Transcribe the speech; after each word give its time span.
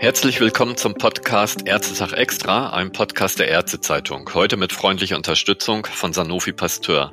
Herzlich 0.00 0.40
willkommen 0.40 0.78
zum 0.78 0.94
Podcast 0.94 1.66
Ärztetag 1.66 2.14
Extra, 2.14 2.70
einem 2.70 2.90
Podcast 2.90 3.38
der 3.38 3.48
Ärztezeitung. 3.48 4.30
Heute 4.32 4.56
mit 4.56 4.72
freundlicher 4.72 5.14
Unterstützung 5.14 5.84
von 5.84 6.14
Sanofi 6.14 6.54
Pasteur. 6.54 7.12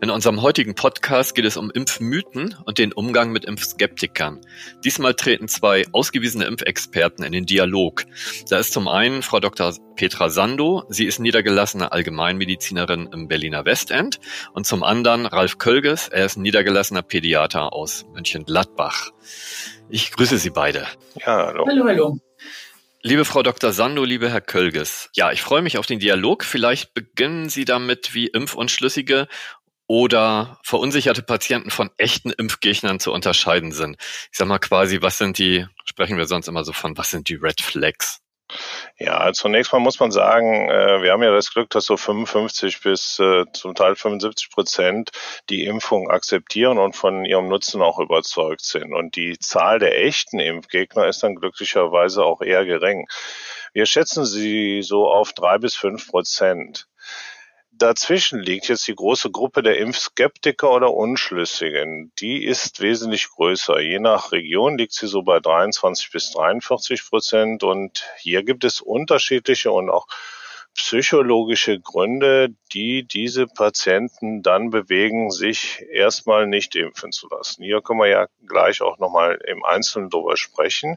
In 0.00 0.10
unserem 0.10 0.40
heutigen 0.40 0.76
Podcast 0.76 1.34
geht 1.34 1.44
es 1.44 1.56
um 1.56 1.72
Impfmythen 1.72 2.54
und 2.64 2.78
den 2.78 2.92
Umgang 2.92 3.32
mit 3.32 3.44
Impfskeptikern. 3.44 4.42
Diesmal 4.84 5.14
treten 5.14 5.48
zwei 5.48 5.84
ausgewiesene 5.90 6.44
Impfexperten 6.44 7.24
in 7.24 7.32
den 7.32 7.46
Dialog. 7.46 8.04
Da 8.48 8.60
ist 8.60 8.72
zum 8.72 8.86
einen 8.86 9.22
Frau 9.22 9.40
Dr. 9.40 9.74
Petra 9.96 10.30
Sando. 10.30 10.84
Sie 10.88 11.06
ist 11.06 11.18
niedergelassene 11.18 11.90
Allgemeinmedizinerin 11.90 13.08
im 13.12 13.26
Berliner 13.26 13.64
Westend. 13.64 14.20
Und 14.52 14.66
zum 14.66 14.84
anderen 14.84 15.26
Ralf 15.26 15.58
Kölges. 15.58 16.06
Er 16.06 16.26
ist 16.26 16.36
niedergelassener 16.36 17.02
Pädiater 17.02 17.72
aus 17.72 18.06
Mönchengladbach. 18.14 19.10
Ich 19.88 20.12
grüße 20.12 20.38
Sie 20.38 20.50
beide. 20.50 20.86
Ja, 21.16 21.46
hallo. 21.46 21.66
Hallo, 21.68 21.84
hallo. 21.84 22.18
Liebe 23.02 23.24
Frau 23.24 23.42
Dr. 23.42 23.72
Sando, 23.72 24.04
liebe 24.04 24.30
Herr 24.30 24.42
Kölges. 24.42 25.08
Ja, 25.14 25.32
ich 25.32 25.40
freue 25.40 25.62
mich 25.62 25.78
auf 25.78 25.86
den 25.86 26.00
Dialog. 26.00 26.44
Vielleicht 26.44 26.92
beginnen 26.92 27.48
Sie 27.48 27.64
damit, 27.64 28.12
wie 28.14 28.26
Impfunschlüssige 28.26 29.26
oder 29.86 30.60
verunsicherte 30.62 31.22
Patienten 31.22 31.70
von 31.70 31.90
echten 31.96 32.30
Impfgegnern 32.30 33.00
zu 33.00 33.10
unterscheiden 33.12 33.72
sind. 33.72 33.96
Ich 34.30 34.38
sag 34.38 34.46
mal 34.46 34.58
quasi, 34.58 35.02
was 35.02 35.18
sind 35.18 35.38
die, 35.38 35.66
sprechen 35.84 36.16
wir 36.16 36.26
sonst 36.26 36.46
immer 36.46 36.62
so 36.62 36.72
von, 36.72 36.96
was 36.96 37.10
sind 37.10 37.28
die 37.28 37.34
Red 37.34 37.60
Flags? 37.60 38.20
Ja, 38.98 39.32
zunächst 39.32 39.72
mal 39.72 39.78
muss 39.78 40.00
man 40.00 40.10
sagen, 40.10 40.68
äh, 40.68 41.02
wir 41.02 41.12
haben 41.12 41.22
ja 41.22 41.32
das 41.32 41.52
Glück, 41.52 41.70
dass 41.70 41.86
so 41.86 41.96
55 41.96 42.82
bis 42.82 43.18
äh, 43.18 43.44
zum 43.52 43.74
Teil 43.74 43.96
75 43.96 44.50
Prozent 44.50 45.10
die 45.48 45.64
Impfung 45.64 46.10
akzeptieren 46.10 46.78
und 46.78 46.96
von 46.96 47.24
ihrem 47.24 47.48
Nutzen 47.48 47.80
auch 47.80 47.98
überzeugt 47.98 48.64
sind. 48.64 48.92
Und 48.92 49.16
die 49.16 49.38
Zahl 49.38 49.78
der 49.78 50.04
echten 50.04 50.38
Impfgegner 50.38 51.06
ist 51.06 51.22
dann 51.22 51.36
glücklicherweise 51.36 52.24
auch 52.24 52.42
eher 52.42 52.64
gering. 52.64 53.06
Wir 53.72 53.86
schätzen 53.86 54.24
sie 54.24 54.82
so 54.82 55.08
auf 55.08 55.32
drei 55.32 55.58
bis 55.58 55.76
fünf 55.76 56.08
Prozent 56.08 56.89
dazwischen 57.80 58.40
liegt 58.40 58.68
jetzt 58.68 58.86
die 58.86 58.94
große 58.94 59.30
Gruppe 59.30 59.62
der 59.62 59.78
Impfskeptiker 59.78 60.70
oder 60.70 60.92
Unschlüssigen. 60.92 62.12
Die 62.18 62.44
ist 62.44 62.80
wesentlich 62.80 63.28
größer. 63.28 63.80
Je 63.80 63.98
nach 63.98 64.32
Region 64.32 64.78
liegt 64.78 64.92
sie 64.92 65.06
so 65.06 65.22
bei 65.22 65.40
23 65.40 66.10
bis 66.12 66.30
43 66.32 67.08
Prozent. 67.08 67.62
Und 67.62 68.04
hier 68.18 68.44
gibt 68.44 68.64
es 68.64 68.80
unterschiedliche 68.80 69.72
und 69.72 69.90
auch 69.90 70.06
psychologische 70.74 71.80
Gründe, 71.80 72.50
die 72.72 73.04
diese 73.04 73.46
Patienten 73.46 74.42
dann 74.42 74.70
bewegen, 74.70 75.30
sich 75.30 75.84
erstmal 75.90 76.46
nicht 76.46 76.76
impfen 76.76 77.12
zu 77.12 77.28
lassen. 77.28 77.64
Hier 77.64 77.82
können 77.82 78.00
wir 78.00 78.08
ja 78.08 78.26
gleich 78.46 78.80
auch 78.80 78.98
nochmal 78.98 79.40
im 79.46 79.64
Einzelnen 79.64 80.10
drüber 80.10 80.36
sprechen. 80.36 80.96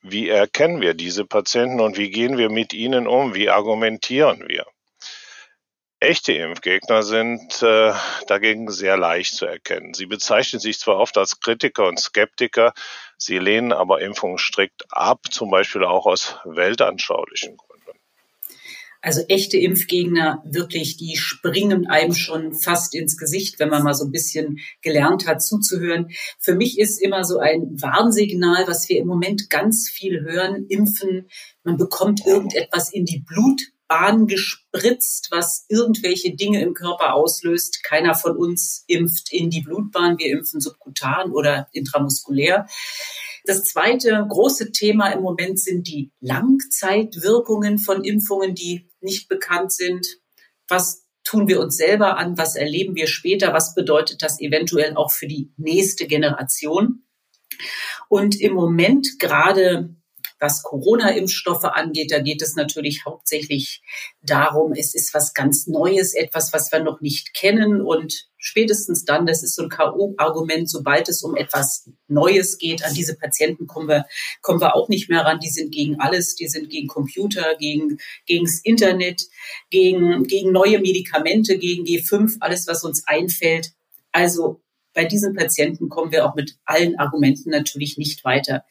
Wie 0.00 0.28
erkennen 0.28 0.80
wir 0.80 0.94
diese 0.94 1.24
Patienten 1.24 1.80
und 1.80 1.98
wie 1.98 2.10
gehen 2.10 2.38
wir 2.38 2.50
mit 2.50 2.72
ihnen 2.72 3.06
um? 3.06 3.34
Wie 3.34 3.50
argumentieren 3.50 4.44
wir? 4.46 4.66
Echte 6.02 6.32
Impfgegner 6.32 7.02
sind 7.02 7.62
äh, 7.62 7.92
dagegen 8.26 8.70
sehr 8.70 8.96
leicht 8.96 9.34
zu 9.34 9.44
erkennen. 9.44 9.92
Sie 9.92 10.06
bezeichnen 10.06 10.58
sich 10.58 10.78
zwar 10.78 10.96
oft 10.96 11.18
als 11.18 11.40
Kritiker 11.40 11.86
und 11.86 12.00
Skeptiker, 12.00 12.72
sie 13.18 13.38
lehnen 13.38 13.70
aber 13.70 14.00
Impfungen 14.00 14.38
strikt 14.38 14.84
ab, 14.88 15.20
zum 15.30 15.50
Beispiel 15.50 15.84
auch 15.84 16.06
aus 16.06 16.38
weltanschaulichen 16.46 17.58
Gründen. 17.58 17.98
Also 19.02 19.20
echte 19.28 19.58
Impfgegner, 19.58 20.42
wirklich, 20.46 20.96
die 20.96 21.18
springen 21.18 21.86
einem 21.86 22.14
schon 22.14 22.54
fast 22.54 22.94
ins 22.94 23.18
Gesicht, 23.18 23.58
wenn 23.58 23.68
man 23.68 23.82
mal 23.82 23.94
so 23.94 24.06
ein 24.06 24.10
bisschen 24.10 24.60
gelernt 24.80 25.26
hat 25.26 25.42
zuzuhören. 25.42 26.08
Für 26.38 26.54
mich 26.54 26.78
ist 26.78 26.96
immer 26.96 27.24
so 27.24 27.40
ein 27.40 27.60
Warnsignal, 27.78 28.66
was 28.66 28.88
wir 28.88 28.98
im 28.98 29.06
Moment 29.06 29.50
ganz 29.50 29.90
viel 29.90 30.22
hören, 30.22 30.64
impfen, 30.70 31.28
man 31.62 31.76
bekommt 31.76 32.24
irgendetwas 32.24 32.90
in 32.90 33.04
die 33.04 33.20
Blut 33.20 33.60
Bahn 33.90 34.28
gespritzt, 34.28 35.30
was 35.32 35.66
irgendwelche 35.68 36.36
Dinge 36.36 36.62
im 36.62 36.74
Körper 36.74 37.14
auslöst. 37.14 37.82
Keiner 37.82 38.14
von 38.14 38.36
uns 38.36 38.84
impft 38.86 39.32
in 39.32 39.50
die 39.50 39.62
Blutbahn. 39.62 40.16
Wir 40.16 40.30
impfen 40.30 40.60
subkutan 40.60 41.32
oder 41.32 41.66
intramuskulär. 41.72 42.68
Das 43.44 43.64
zweite 43.64 44.24
große 44.28 44.70
Thema 44.70 45.10
im 45.10 45.22
Moment 45.22 45.58
sind 45.58 45.88
die 45.88 46.12
Langzeitwirkungen 46.20 47.78
von 47.78 48.04
Impfungen, 48.04 48.54
die 48.54 48.88
nicht 49.00 49.28
bekannt 49.28 49.72
sind. 49.72 50.06
Was 50.68 51.04
tun 51.24 51.48
wir 51.48 51.58
uns 51.58 51.76
selber 51.76 52.16
an? 52.16 52.38
Was 52.38 52.54
erleben 52.54 52.94
wir 52.94 53.08
später? 53.08 53.52
Was 53.52 53.74
bedeutet 53.74 54.22
das 54.22 54.40
eventuell 54.40 54.94
auch 54.94 55.10
für 55.10 55.26
die 55.26 55.52
nächste 55.56 56.06
Generation? 56.06 57.02
Und 58.08 58.40
im 58.40 58.52
Moment 58.52 59.18
gerade 59.18 59.96
was 60.40 60.62
Corona-Impfstoffe 60.62 61.64
angeht, 61.64 62.10
da 62.10 62.18
geht 62.18 62.42
es 62.42 62.56
natürlich 62.56 63.04
hauptsächlich 63.04 63.82
darum, 64.22 64.72
es 64.72 64.94
ist 64.94 65.12
was 65.14 65.34
ganz 65.34 65.66
Neues, 65.66 66.14
etwas, 66.14 66.52
was 66.52 66.72
wir 66.72 66.82
noch 66.82 67.00
nicht 67.00 67.34
kennen 67.34 67.82
und 67.82 68.30
spätestens 68.38 69.04
dann, 69.04 69.26
das 69.26 69.42
ist 69.42 69.54
so 69.54 69.62
ein 69.62 69.68
K.O.-Argument, 69.68 70.66
sobald 70.66 71.08
es 71.08 71.22
um 71.22 71.36
etwas 71.36 71.90
Neues 72.08 72.58
geht, 72.58 72.82
an 72.82 72.94
diese 72.94 73.16
Patienten 73.16 73.66
kommen 73.66 73.88
wir, 73.88 74.06
kommen 74.40 74.60
wir 74.60 74.74
auch 74.74 74.88
nicht 74.88 75.10
mehr 75.10 75.24
ran. 75.24 75.40
Die 75.40 75.50
sind 75.50 75.72
gegen 75.72 76.00
alles, 76.00 76.34
die 76.34 76.48
sind 76.48 76.70
gegen 76.70 76.88
Computer, 76.88 77.54
gegen, 77.58 77.98
gegens 78.26 78.60
Internet, 78.64 79.22
gegen, 79.68 80.24
gegen 80.24 80.52
neue 80.52 80.80
Medikamente, 80.80 81.58
gegen 81.58 81.84
G5, 81.84 82.36
alles, 82.40 82.66
was 82.66 82.82
uns 82.82 83.06
einfällt. 83.06 83.72
Also 84.10 84.60
bei 84.94 85.04
diesen 85.04 85.34
Patienten 85.34 85.88
kommen 85.88 86.10
wir 86.10 86.26
auch 86.26 86.34
mit 86.34 86.56
allen 86.64 86.98
Argumenten 86.98 87.50
natürlich 87.50 87.96
nicht 87.96 88.24
weiter. 88.24 88.64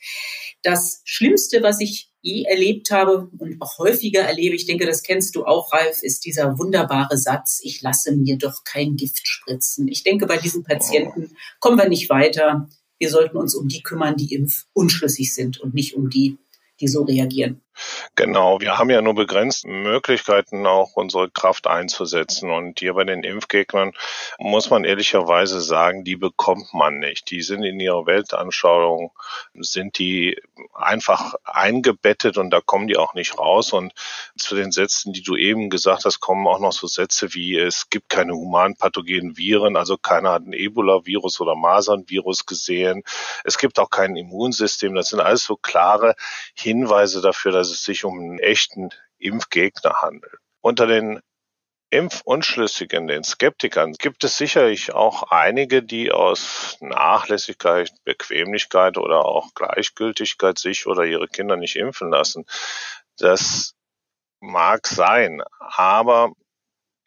Das 0.64 1.02
Schlimmste, 1.06 1.64
was 1.64 1.80
ich 1.80 2.12
je 2.22 2.44
erlebt 2.44 2.92
habe 2.92 3.30
und 3.38 3.62
auch 3.62 3.78
häufiger 3.78 4.22
erlebe, 4.22 4.56
ich 4.56 4.66
denke, 4.66 4.86
das 4.86 5.04
kennst 5.04 5.36
du 5.36 5.46
auch, 5.46 5.72
Ralf, 5.72 6.04
ist 6.04 6.26
dieser 6.26 6.60
wunderbare 6.60 7.18
Satz, 7.18 7.62
ich 7.64 7.82
lasse 7.82 8.16
mir 8.16 8.38
doch 8.38 8.64
kein 8.66 8.96
Gift 8.98 9.26
spritzen. 9.26 9.88
Ich 9.88 10.04
denke, 10.04 10.26
bei 10.28 10.38
diesen 10.38 10.64
Patienten 10.64 11.32
kommen 11.60 11.78
wir 11.78 11.88
nicht 11.88 12.10
weiter. 12.10 12.68
Wir 12.98 13.10
sollten 13.10 13.38
uns 13.38 13.56
um 13.56 13.70
die 13.70 13.82
kümmern, 13.82 14.18
die 14.18 14.34
impfunschlüssig 14.34 15.34
sind 15.34 15.60
und 15.62 15.74
nicht 15.74 15.96
um 15.96 16.10
die, 16.10 16.38
die 16.82 16.88
so 16.88 17.04
reagieren. 17.04 17.62
Genau, 18.16 18.60
wir 18.62 18.78
haben 18.78 18.90
ja 18.90 19.02
nur 19.02 19.16
begrenzte 19.16 19.68
Möglichkeiten, 19.68 20.66
auch 20.66 20.96
unsere 20.96 21.30
Kraft 21.30 21.68
einzusetzen. 21.68 22.52
Und 22.52 22.80
hier 22.80 22.94
bei 22.94 23.04
den 23.04 23.24
Impfgegnern 23.24 23.94
muss 24.38 24.70
man 24.70 24.84
ehrlicherweise 24.84 25.62
sagen, 25.62 26.04
die 26.04 26.16
bekommt 26.16 26.74
man 26.74 27.00
nicht. 27.00 27.32
Die 27.32 27.42
sind 27.42 27.64
in 27.64 27.80
ihrer 27.80 28.06
Weltanschauung, 28.06 29.12
sind 29.54 29.98
die 30.00 30.38
einfach 30.74 31.36
eingebettet 31.44 32.38
und 32.38 32.50
da 32.50 32.62
kommen 32.62 32.88
die 32.88 32.98
auch 32.98 33.14
nicht 33.14 33.38
raus. 33.38 33.74
Und 33.74 33.94
zu 34.38 34.56
den 34.56 34.72
Sätzen, 34.72 35.14
die 35.14 35.24
du 35.24 35.36
eben 35.36 35.70
gesagt 35.70 36.06
hast, 36.06 36.20
kommen 36.20 36.48
auch 36.48 36.60
noch 36.60 36.74
so 36.74 36.88
Sätze 36.88 37.34
wie, 37.34 37.58
es 37.58 37.90
gibt 37.90 38.10
keine 38.10 38.34
humanpathogenen 38.34 39.38
Viren, 39.38 39.78
also 39.78 39.98
keiner 39.98 40.32
hat 40.32 40.46
ein 40.46 40.54
Ebola-Virus 40.54 41.40
oder 41.40 41.56
Masern-Virus 41.56 42.46
gesehen. 42.46 43.04
Es 43.44 43.58
gibt 43.58 43.80
auch 43.80 43.90
kein 43.90 44.16
Immunsystem. 44.16 44.96
Das 44.96 45.10
sind 45.10 45.20
alles 45.20 45.44
so 45.44 45.56
klare 45.56 46.16
Hinweise 46.54 47.22
dafür, 47.22 47.52
dass 47.52 47.69
es 47.70 47.84
sich 47.84 48.06
um 48.06 48.20
einen 48.20 48.40
echten 48.40 48.90
Impfgegner 49.18 50.02
handelt. 50.02 50.40
Unter 50.62 50.88
den 50.88 51.22
Impfunschlüssigen, 51.92 53.08
den 53.08 53.24
Skeptikern, 53.24 53.94
gibt 53.94 54.24
es 54.24 54.38
sicherlich 54.38 54.94
auch 54.94 55.24
einige, 55.32 55.82
die 55.82 56.12
aus 56.12 56.78
Nachlässigkeit, 56.82 57.92
Bequemlichkeit 58.04 58.98
oder 58.98 59.26
auch 59.26 59.54
Gleichgültigkeit 59.56 60.60
sich 60.60 60.86
oder 60.86 61.04
ihre 61.06 61.28
Kinder 61.28 61.56
nicht 61.56 61.76
impfen 61.76 62.12
lassen. 62.12 62.46
Das 63.18 63.74
mag 64.40 64.86
sein, 64.86 65.42
aber 65.60 66.34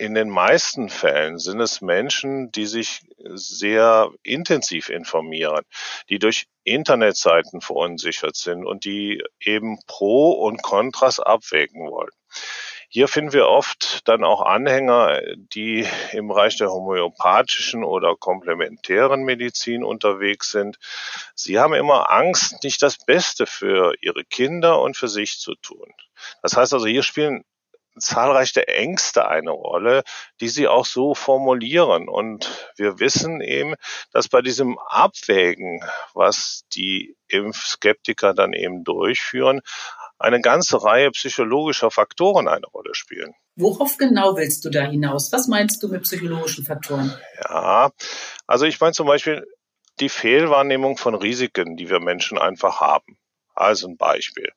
in 0.03 0.15
den 0.15 0.31
meisten 0.31 0.89
Fällen 0.89 1.39
sind 1.39 1.61
es 1.61 1.81
Menschen, 1.81 2.51
die 2.51 2.67
sich 2.67 3.03
sehr 3.19 4.11
intensiv 4.25 4.89
informieren, 4.89 5.63
die 6.09 6.19
durch 6.19 6.49
Internetseiten 6.65 7.61
verunsichert 7.61 8.35
sind 8.35 8.67
und 8.67 8.85
die 8.85 9.23
eben 9.39 9.79
Pro 9.87 10.33
und 10.33 10.61
Kontras 10.61 11.21
abwägen 11.21 11.89
wollen. 11.89 12.11
Hier 12.89 13.07
finden 13.07 13.33
wir 13.33 13.47
oft 13.47 14.07
dann 14.09 14.25
auch 14.25 14.41
Anhänger, 14.41 15.21
die 15.37 15.87
im 16.11 16.27
Bereich 16.27 16.57
der 16.57 16.73
homöopathischen 16.73 17.85
oder 17.85 18.17
komplementären 18.17 19.23
Medizin 19.23 19.85
unterwegs 19.85 20.51
sind. 20.51 20.79
Sie 21.37 21.61
haben 21.61 21.75
immer 21.75 22.11
Angst, 22.11 22.65
nicht 22.65 22.83
das 22.83 22.99
Beste 22.99 23.47
für 23.47 23.95
ihre 24.01 24.25
Kinder 24.25 24.81
und 24.81 24.97
für 24.97 25.09
sich 25.09 25.39
zu 25.39 25.55
tun. 25.55 25.95
Das 26.43 26.57
heißt 26.57 26.75
also, 26.75 26.87
hier 26.87 27.05
spielen 27.05 27.45
zahlreiche 27.99 28.67
Ängste 28.69 29.29
eine 29.29 29.51
Rolle, 29.51 30.03
die 30.41 30.49
sie 30.49 30.69
auch 30.69 30.87
so 30.87 31.15
formulieren. 31.15 32.09
Und 32.09 32.71
wir 32.77 32.99
wissen 33.01 33.41
eben, 33.41 33.75
dass 34.13 34.29
bei 34.29 34.43
diesem 34.43 34.79
Abwägen, 34.79 35.85
was 36.15 36.65
die 36.75 37.17
Impfskeptiker 37.29 38.35
dann 38.35 38.53
eben 38.53 38.85
durchführen, 38.85 39.61
eine 40.19 40.41
ganze 40.41 40.83
Reihe 40.83 41.11
psychologischer 41.11 41.91
Faktoren 41.91 42.49
eine 42.49 42.67
Rolle 42.67 42.95
spielen. 42.95 43.35
Worauf 43.57 43.99
genau 43.99 44.37
willst 44.37 44.65
du 44.65 44.71
da 44.71 44.83
hinaus? 44.83 45.33
Was 45.33 45.49
meinst 45.49 45.83
du 45.83 45.89
mit 45.89 46.03
psychologischen 46.03 46.65
Faktoren? 46.65 47.15
Ja, 47.45 47.91
also 48.47 48.65
ich 48.65 48.81
meine 48.81 48.93
zum 48.93 49.07
Beispiel 49.07 49.45
die 50.01 50.09
Fehlwahrnehmung 50.09 50.97
von 50.97 51.15
Risiken, 51.15 51.77
die 51.77 51.91
wir 51.91 52.01
Menschen 52.01 52.39
einfach 52.39 52.81
haben. 52.81 53.19
Also 53.55 53.89
ein 53.89 53.97
Beispiel. 53.97 54.53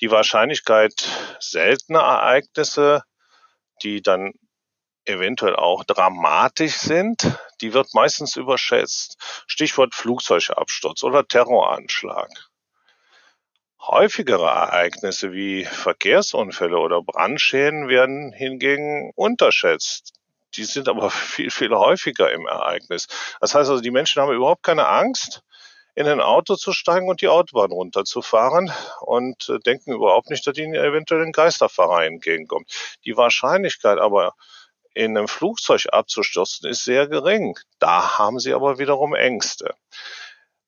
Die 0.00 0.10
Wahrscheinlichkeit 0.10 1.08
seltener 1.40 2.00
Ereignisse, 2.00 3.02
die 3.82 4.02
dann 4.02 4.32
eventuell 5.06 5.56
auch 5.56 5.84
dramatisch 5.84 6.74
sind, 6.74 7.38
die 7.60 7.72
wird 7.72 7.94
meistens 7.94 8.36
überschätzt. 8.36 9.16
Stichwort 9.46 9.94
Flugzeugabsturz 9.94 11.02
oder 11.04 11.26
Terroranschlag. 11.26 12.28
Häufigere 13.80 14.46
Ereignisse 14.46 15.32
wie 15.32 15.64
Verkehrsunfälle 15.64 16.78
oder 16.78 17.02
Brandschäden 17.02 17.88
werden 17.88 18.32
hingegen 18.32 19.12
unterschätzt. 19.14 20.12
Die 20.54 20.64
sind 20.64 20.88
aber 20.88 21.10
viel, 21.10 21.50
viel 21.50 21.70
häufiger 21.70 22.32
im 22.32 22.46
Ereignis. 22.46 23.06
Das 23.40 23.54
heißt 23.54 23.70
also, 23.70 23.80
die 23.80 23.92
Menschen 23.92 24.20
haben 24.20 24.32
überhaupt 24.32 24.64
keine 24.64 24.88
Angst, 24.88 25.42
in 25.96 26.06
ein 26.06 26.20
Auto 26.20 26.56
zu 26.56 26.72
steigen 26.72 27.08
und 27.08 27.22
die 27.22 27.28
Autobahn 27.28 27.72
runterzufahren 27.72 28.70
und 29.00 29.48
äh, 29.48 29.58
denken 29.58 29.92
überhaupt 29.92 30.28
nicht, 30.28 30.46
dass 30.46 30.58
ihnen 30.58 30.74
eventuell 30.74 31.22
ein 31.22 31.32
Geisterfahrer 31.32 32.04
entgegenkommt. 32.04 32.70
Die 33.06 33.16
Wahrscheinlichkeit 33.16 33.98
aber, 33.98 34.34
in 34.94 35.16
einem 35.16 35.26
Flugzeug 35.26 35.86
abzustürzen, 35.90 36.68
ist 36.68 36.84
sehr 36.84 37.08
gering. 37.08 37.58
Da 37.78 38.18
haben 38.18 38.38
sie 38.38 38.52
aber 38.52 38.78
wiederum 38.78 39.14
Ängste. 39.14 39.74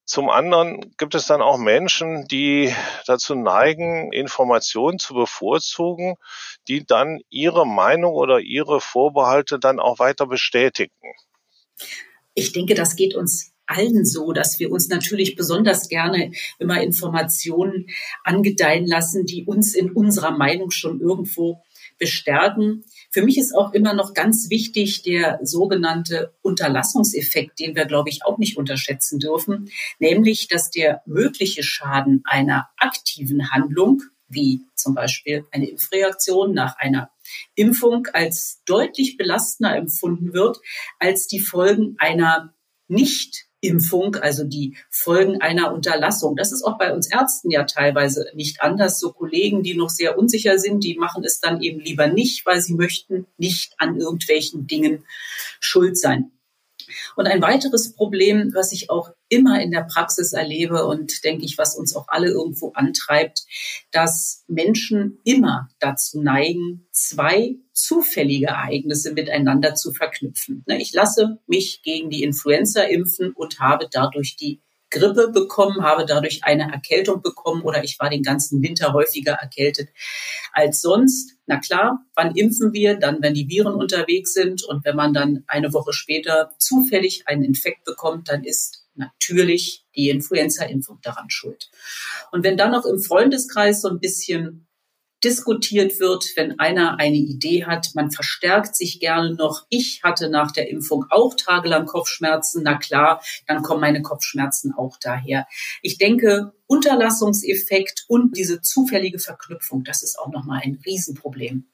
Zum 0.07 0.31
anderen 0.31 0.95
gibt 0.97 1.15
es 1.15 1.27
dann 1.27 1.43
auch 1.43 1.59
Menschen, 1.59 2.27
die 2.29 2.75
dazu 3.07 3.35
neigen, 3.35 4.11
Informationen 4.11 4.99
zu 4.99 5.13
bevorzugen, 5.13 6.17
die 6.69 6.87
dann 6.87 7.21
ihre 7.29 7.67
Meinung 7.67 8.15
oder 8.15 8.41
ihre 8.41 8.81
Vorbehalte 8.81 9.59
dann 9.59 9.79
auch 9.79 9.99
weiter 9.99 10.27
bestätigen. 10.27 10.95
Ich 12.33 12.53
denke, 12.53 12.75
das 12.75 12.97
geht 12.97 13.15
uns 13.15 13.53
allen 13.69 14.05
so, 14.05 14.32
dass 14.32 14.59
wir 14.59 14.70
uns 14.70 14.88
natürlich 14.88 15.37
besonders 15.37 15.88
gerne 15.88 16.32
immer 16.59 16.82
Informationen 16.82 17.88
angedeihen 18.25 18.87
lassen, 18.87 19.26
die 19.26 19.44
uns 19.44 19.75
in 19.75 19.93
unserer 19.93 20.31
Meinung 20.31 20.70
schon 20.70 21.00
irgendwo 21.00 21.62
bestärken. 21.99 22.85
Für 23.11 23.23
mich 23.23 23.38
ist 23.38 23.55
auch 23.55 23.73
immer 23.73 23.93
noch 23.93 24.15
ganz 24.15 24.50
wichtig 24.50 25.03
der 25.03 25.38
sogenannte 25.43 26.35
Unterlassungseffekt, 26.43 27.59
den 27.59 27.75
wir, 27.75 27.85
glaube 27.85 28.09
ich, 28.09 28.25
auch 28.25 28.38
nicht 28.38 28.56
unterschätzen 28.56 29.19
dürfen, 29.19 29.71
nämlich, 29.99 30.49
dass 30.49 30.71
der 30.71 31.03
mögliche 31.06 31.62
Schaden 31.62 32.23
einer 32.25 32.69
aktiven 32.76 33.50
Handlung, 33.50 34.03
wie 34.29 34.62
zum 34.75 34.94
Beispiel 34.94 35.47
eine 35.50 35.69
Impfreaktion 35.69 36.53
nach 36.53 36.76
einer 36.76 37.11
Impfung, 37.55 38.06
als 38.12 38.62
deutlich 38.67 39.17
belastender 39.17 39.75
empfunden 39.76 40.32
wird 40.32 40.59
als 40.99 41.26
die 41.26 41.41
Folgen 41.41 41.97
einer 41.99 42.55
nicht 42.88 43.48
Impfung, 43.61 44.17
also 44.17 44.45
die 44.45 44.77
Folgen 44.91 45.41
einer 45.41 45.73
Unterlassung. 45.73 46.37
Das 46.37 46.53
ist 46.53 46.63
auch 46.63 46.79
bei 46.79 46.93
uns 46.93 47.11
Ärzten 47.11 47.51
ja 47.51 47.65
teilweise 47.65 48.27
nicht 48.35 48.63
anders. 48.63 49.01
So 49.01 49.13
Kollegen, 49.13 49.63
die 49.63 49.75
noch 49.75 49.91
sehr 49.91 50.19
unsicher 50.19 50.59
sind, 50.59 50.85
die 50.85 50.97
machen 50.97 51.25
es 51.25 51.41
dann 51.41 51.61
eben 51.61 51.81
lieber 51.81 52.07
nicht, 52.07 52.47
weil 52.47 52.61
sie 52.61 52.75
möchten 52.75 53.27
nicht 53.37 53.75
an 53.79 53.99
irgendwelchen 53.99 54.67
Dingen 54.67 55.05
schuld 55.61 55.99
sein. 55.99 56.31
Und 57.17 57.27
ein 57.27 57.43
weiteres 57.43 57.95
Problem, 57.95 58.53
was 58.55 58.73
ich 58.73 58.91
auch 58.91 59.11
immer 59.29 59.61
in 59.61 59.71
der 59.71 59.83
Praxis 59.83 60.33
erlebe 60.33 60.87
und 60.87 61.25
denke 61.25 61.45
ich, 61.45 61.59
was 61.59 61.77
uns 61.77 61.95
auch 61.95 62.07
alle 62.09 62.29
irgendwo 62.29 62.73
antreibt, 62.73 63.45
dass 63.91 64.45
Menschen 64.49 65.19
immer 65.25 65.69
dazu 65.81 66.23
neigen, 66.23 66.87
zwei 66.93 67.57
zufällige 67.79 68.47
Ereignisse 68.47 69.13
miteinander 69.13 69.75
zu 69.75 69.93
verknüpfen. 69.93 70.65
Ne, 70.67 70.81
ich 70.81 70.93
lasse 70.93 71.39
mich 71.47 71.83
gegen 71.83 72.11
die 72.11 72.23
Influenza 72.23 72.83
impfen 72.83 73.33
und 73.33 73.61
habe 73.61 73.89
dadurch 73.91 74.37
die 74.37 74.61
Grippe 74.91 75.29
bekommen, 75.29 75.83
habe 75.83 76.07
dadurch 76.07 76.45
eine 76.45 76.73
Erkältung 76.73 77.21
bekommen 77.21 77.63
oder 77.63 77.85
ich 77.85 77.99
war 77.99 78.09
den 78.09 78.23
ganzen 78.23 78.63
Winter 78.63 78.95
häufiger 78.95 79.33
erkältet 79.33 79.91
als 80.53 80.81
sonst. 80.81 81.37
Na 81.47 81.59
klar, 81.59 82.07
wann 82.15 82.35
impfen 82.35 82.73
wir? 82.73 82.97
Dann, 82.99 83.19
wenn 83.21 83.35
die 83.35 83.49
Viren 83.49 83.75
unterwegs 83.75 84.33
sind 84.33 84.65
und 84.65 84.85
wenn 84.85 84.97
man 84.97 85.13
dann 85.13 85.45
eine 85.47 85.73
Woche 85.73 85.93
später 85.93 86.53
zufällig 86.59 87.25
einen 87.27 87.45
Infekt 87.45 87.85
bekommt, 87.85 88.29
dann 88.29 88.45
ist 88.45 88.87
natürlich 88.95 89.85
die 89.95 90.09
Influenza-Impfung 90.09 91.01
daran 91.03 91.31
schuld. 91.31 91.71
Und 92.33 92.43
wenn 92.45 92.57
dann 92.57 92.73
noch 92.73 92.87
im 92.87 92.99
Freundeskreis 92.99 93.83
so 93.83 93.89
ein 93.89 94.01
bisschen 94.01 94.68
diskutiert 95.25 96.00
wird, 96.00 96.25
wenn 96.37 96.59
einer 96.59 96.99
eine 96.99 97.17
Idee 97.17 97.65
hat. 97.65 97.88
Man 97.94 98.11
verstärkt 98.11 98.76
sich 98.76 99.00
gerne 99.00 99.35
noch. 99.35 99.67
Ich 99.69 100.00
hatte 100.03 100.29
nach 100.29 100.53
der 100.53 100.69
Impfung 100.69 101.06
auch 101.11 101.35
tagelang 101.35 101.87
Kopfschmerzen. 101.87 102.62
Na 102.62 102.76
klar, 102.76 103.23
dann 103.47 103.62
kommen 103.62 103.81
meine 103.81 104.03
Kopfschmerzen 104.03 104.73
auch 104.76 104.97
daher. 105.00 105.47
Ich 105.82 105.99
denke, 105.99 106.53
Unterlassungseffekt 106.67 108.05
und 108.09 108.37
diese 108.37 108.61
zufällige 108.61 109.19
Verknüpfung, 109.19 109.85
das 109.85 110.03
ist 110.03 110.19
auch 110.19 110.31
nochmal 110.31 110.61
ein 110.65 110.81
Riesenproblem. 110.85 111.67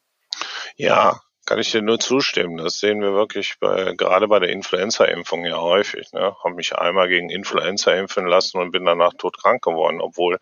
Ja, 0.77 1.21
kann 1.47 1.59
ich 1.59 1.71
dir 1.71 1.83
nur 1.83 2.01
zustimmen. 2.01 2.57
Das 2.57 2.79
sehen 2.79 3.03
wir 3.03 3.13
wirklich 3.13 3.57
bei, 3.61 3.93
gerade 3.97 4.29
bei 4.29 4.39
der 4.39 4.49
Influenza-Impfung 4.49 5.45
ja 5.45 5.61
häufig. 5.61 6.13
Ne? 6.13 6.35
Habe 6.43 6.55
mich 6.55 6.75
einmal 6.75 7.09
gegen 7.09 7.29
Influenza 7.29 7.93
impfen 7.93 8.27
lassen 8.27 8.59
und 8.59 8.71
bin 8.71 8.85
danach 8.87 9.13
todkrank 9.19 9.63
geworden, 9.63 10.01
obwohl 10.01 10.39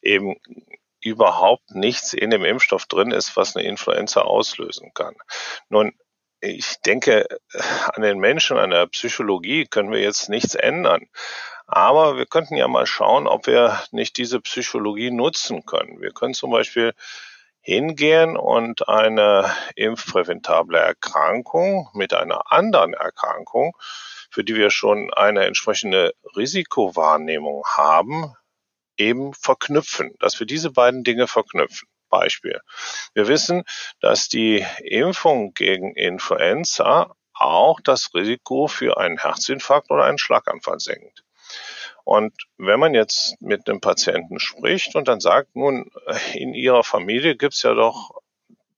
eben 0.00 0.36
überhaupt 1.04 1.70
nichts 1.70 2.12
in 2.12 2.30
dem 2.30 2.44
Impfstoff 2.44 2.86
drin 2.86 3.10
ist, 3.10 3.36
was 3.36 3.54
eine 3.54 3.66
Influenza 3.66 4.22
auslösen 4.22 4.92
kann. 4.94 5.14
Nun, 5.68 5.92
ich 6.40 6.80
denke, 6.84 7.26
an 7.94 8.02
den 8.02 8.18
Menschen, 8.18 8.58
an 8.58 8.70
der 8.70 8.86
Psychologie 8.86 9.66
können 9.66 9.90
wir 9.90 10.00
jetzt 10.00 10.28
nichts 10.28 10.54
ändern. 10.54 11.06
Aber 11.66 12.16
wir 12.16 12.26
könnten 12.26 12.56
ja 12.56 12.68
mal 12.68 12.86
schauen, 12.86 13.26
ob 13.26 13.46
wir 13.46 13.80
nicht 13.90 14.18
diese 14.18 14.40
Psychologie 14.40 15.10
nutzen 15.10 15.64
können. 15.64 16.00
Wir 16.00 16.12
können 16.12 16.34
zum 16.34 16.50
Beispiel 16.50 16.92
hingehen 17.60 18.36
und 18.36 18.88
eine 18.88 19.50
impfpräventable 19.74 20.78
Erkrankung 20.78 21.88
mit 21.94 22.12
einer 22.12 22.52
anderen 22.52 22.92
Erkrankung, 22.92 23.74
für 24.30 24.44
die 24.44 24.54
wir 24.54 24.68
schon 24.68 25.12
eine 25.14 25.46
entsprechende 25.46 26.14
Risikowahrnehmung 26.36 27.64
haben, 27.66 28.34
eben 28.96 29.34
verknüpfen, 29.34 30.14
dass 30.20 30.38
wir 30.38 30.46
diese 30.46 30.70
beiden 30.70 31.04
Dinge 31.04 31.26
verknüpfen. 31.26 31.88
Beispiel. 32.10 32.60
Wir 33.14 33.26
wissen, 33.26 33.64
dass 34.00 34.28
die 34.28 34.64
Impfung 34.84 35.52
gegen 35.52 35.96
Influenza 35.96 37.16
auch 37.32 37.80
das 37.80 38.14
Risiko 38.14 38.68
für 38.68 38.98
einen 38.98 39.18
Herzinfarkt 39.18 39.90
oder 39.90 40.04
einen 40.04 40.18
Schlaganfall 40.18 40.78
senkt. 40.78 41.24
Und 42.04 42.34
wenn 42.58 42.78
man 42.78 42.94
jetzt 42.94 43.40
mit 43.40 43.68
einem 43.68 43.80
Patienten 43.80 44.38
spricht 44.38 44.94
und 44.94 45.08
dann 45.08 45.20
sagt, 45.20 45.56
nun, 45.56 45.90
in 46.34 46.54
Ihrer 46.54 46.84
Familie 46.84 47.36
gibt 47.36 47.54
es 47.54 47.62
ja 47.62 47.74
doch 47.74 48.20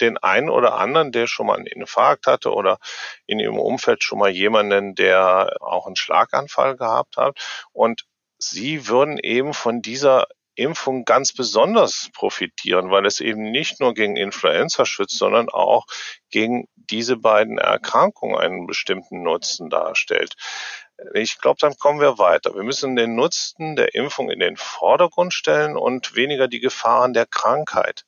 den 0.00 0.16
einen 0.18 0.50
oder 0.50 0.74
anderen, 0.74 1.10
der 1.12 1.26
schon 1.26 1.46
mal 1.46 1.56
einen 1.56 1.66
Infarkt 1.66 2.26
hatte 2.26 2.52
oder 2.52 2.78
in 3.26 3.40
Ihrem 3.40 3.58
Umfeld 3.58 4.04
schon 4.04 4.18
mal 4.18 4.30
jemanden, 4.30 4.94
der 4.94 5.56
auch 5.60 5.86
einen 5.86 5.96
Schlaganfall 5.96 6.76
gehabt 6.76 7.16
hat. 7.16 7.38
Und 7.72 8.06
sie 8.50 8.88
würden 8.88 9.18
eben 9.18 9.54
von 9.54 9.82
dieser 9.82 10.26
Impfung 10.56 11.04
ganz 11.04 11.32
besonders 11.32 12.08
profitieren, 12.14 12.90
weil 12.90 13.06
es 13.06 13.20
eben 13.20 13.50
nicht 13.50 13.80
nur 13.80 13.94
gegen 13.94 14.16
Influenza 14.16 14.86
schützt, 14.86 15.18
sondern 15.18 15.48
auch 15.50 15.86
gegen 16.30 16.66
diese 16.76 17.16
beiden 17.16 17.58
Erkrankungen 17.58 18.38
einen 18.38 18.66
bestimmten 18.66 19.22
Nutzen 19.22 19.68
darstellt. 19.68 20.34
Ich 21.12 21.38
glaube, 21.38 21.58
dann 21.60 21.76
kommen 21.76 22.00
wir 22.00 22.18
weiter. 22.18 22.54
Wir 22.54 22.62
müssen 22.62 22.96
den 22.96 23.14
Nutzen 23.14 23.76
der 23.76 23.94
Impfung 23.94 24.30
in 24.30 24.40
den 24.40 24.56
Vordergrund 24.56 25.34
stellen 25.34 25.76
und 25.76 26.16
weniger 26.16 26.48
die 26.48 26.60
Gefahren 26.60 27.12
der 27.12 27.26
Krankheit. 27.26 28.06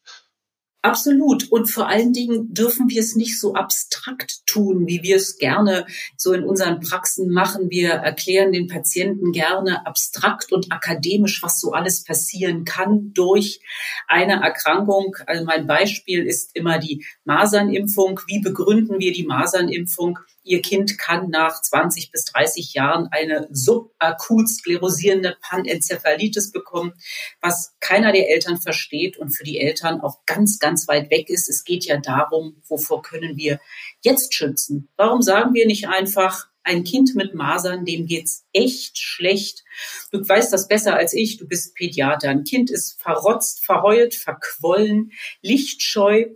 Absolut. 0.80 1.50
Und 1.50 1.66
vor 1.66 1.88
allen 1.88 2.12
Dingen 2.12 2.54
dürfen 2.54 2.88
wir 2.88 3.00
es 3.00 3.16
nicht 3.16 3.40
so 3.40 3.54
abstrakt 3.54 4.46
tun, 4.46 4.86
wie 4.86 5.02
wir 5.02 5.16
es 5.16 5.36
gerne 5.36 5.86
so 6.16 6.32
in 6.32 6.44
unseren 6.44 6.78
Praxen 6.78 7.30
machen. 7.30 7.68
Wir 7.68 7.90
erklären 7.90 8.52
den 8.52 8.68
Patienten 8.68 9.32
gerne 9.32 9.86
abstrakt 9.86 10.52
und 10.52 10.70
akademisch, 10.70 11.42
was 11.42 11.60
so 11.60 11.72
alles 11.72 12.04
passieren 12.04 12.64
kann 12.64 13.12
durch 13.12 13.60
eine 14.06 14.40
Erkrankung. 14.40 15.16
Also 15.26 15.44
mein 15.44 15.66
Beispiel 15.66 16.24
ist 16.24 16.54
immer 16.54 16.78
die 16.78 17.04
Masernimpfung. 17.24 18.20
Wie 18.28 18.40
begründen 18.40 19.00
wir 19.00 19.12
die 19.12 19.26
Masernimpfung? 19.26 20.20
Ihr 20.48 20.62
Kind 20.62 20.96
kann 20.96 21.28
nach 21.28 21.60
20 21.60 22.10
bis 22.10 22.24
30 22.24 22.72
Jahren 22.72 23.08
eine 23.10 23.48
subakut 23.50 24.48
sklerosierende 24.48 25.36
Panenzephalitis 25.42 26.52
bekommen, 26.52 26.94
was 27.42 27.76
keiner 27.80 28.12
der 28.12 28.30
Eltern 28.30 28.58
versteht 28.58 29.18
und 29.18 29.28
für 29.28 29.44
die 29.44 29.60
Eltern 29.60 30.00
auch 30.00 30.24
ganz, 30.24 30.58
ganz 30.58 30.88
weit 30.88 31.10
weg 31.10 31.28
ist. 31.28 31.50
Es 31.50 31.64
geht 31.64 31.84
ja 31.84 31.98
darum, 31.98 32.62
wovor 32.66 33.02
können 33.02 33.36
wir 33.36 33.60
jetzt 34.00 34.32
schützen? 34.32 34.88
Warum 34.96 35.20
sagen 35.20 35.52
wir 35.52 35.66
nicht 35.66 35.88
einfach, 35.88 36.48
ein 36.62 36.84
Kind 36.84 37.14
mit 37.14 37.34
Masern, 37.34 37.86
dem 37.86 38.06
geht's 38.06 38.46
echt 38.52 38.98
schlecht. 38.98 39.64
Du 40.12 40.26
weißt 40.26 40.52
das 40.52 40.68
besser 40.68 40.96
als 40.96 41.14
ich, 41.14 41.38
du 41.38 41.48
bist 41.48 41.74
Pädiater. 41.74 42.28
Ein 42.28 42.44
Kind 42.44 42.70
ist 42.70 43.00
verrotzt, 43.00 43.64
verheult, 43.64 44.14
verquollen, 44.14 45.12
lichtscheu, 45.40 46.26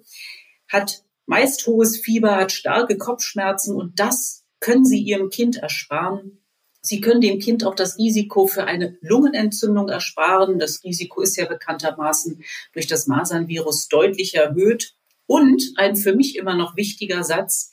hat 0.69 1.03
meist 1.27 1.67
hohes 1.67 1.99
Fieber, 1.99 2.37
hat 2.37 2.53
starke 2.53 2.99
Kopfschmerzen 2.99 3.75
und 3.75 3.99
das 3.99 4.45
können 4.61 4.85
Sie 4.85 5.01
Ihrem 5.01 5.31
Kind 5.31 5.57
ersparen, 5.57 6.43
Sie 6.85 7.01
können 7.01 7.21
dem 7.21 7.39
Kind 7.39 7.65
auch 7.65 7.77
das 7.77 7.97
Risiko 7.97 8.49
für 8.49 8.65
eine 8.65 8.99
Lungenentzündung 9.01 9.89
ersparen. 9.89 10.59
Das 10.59 10.83
Risiko 10.83 11.23
ist 11.23 11.37
ja 11.37 11.47
bekanntermaßen 11.47 12.43
durch 12.73 12.89
das 12.89 13.07
Masernvirus 13.07 13.87
deutlich 13.87 14.35
erhöht. 14.35 14.95
Und 15.27 15.63
ein 15.77 15.95
für 15.95 16.15
mich 16.15 16.37
immer 16.37 16.57
noch 16.57 16.77
wichtiger 16.77 17.23
Satz, 17.23 17.71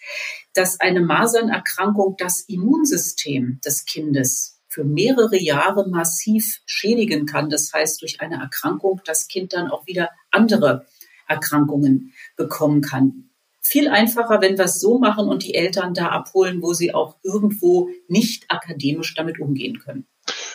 dass 0.54 0.80
eine 0.80 1.02
Masernerkrankung 1.02 2.16
das 2.20 2.42
Immunsystem 2.42 3.60
des 3.66 3.86
Kindes 3.86 4.62
für 4.68 4.84
mehrere 4.84 5.38
Jahre 5.38 5.90
massiv 5.90 6.62
schädigen 6.68 7.26
kann. 7.26 7.50
Das 7.50 7.74
heißt, 7.74 8.04
durch 8.04 8.22
eine 8.22 8.36
Erkrankung 8.36 9.02
das 9.06 9.28
Kind 9.28 9.54
dann 9.54 9.72
auch 9.72 9.88
wieder 9.88 10.12
andere 10.30 10.86
Erkrankungen 11.28 12.14
bekommen 12.38 12.82
kann 12.82 13.29
viel 13.62 13.88
einfacher, 13.90 14.42
wenn 14.42 14.58
wir 14.58 14.66
es 14.66 14.80
so 14.80 15.00
machen 15.00 15.28
und 15.28 15.44
die 15.44 15.56
Eltern 15.56 15.94
da 15.94 16.08
abholen, 16.08 16.62
wo 16.62 16.74
sie 16.74 16.94
auch 16.94 17.16
irgendwo 17.24 17.90
nicht 18.08 18.46
akademisch 18.50 19.16
damit 19.16 19.40
umgehen 19.40 19.80
können. 19.80 20.08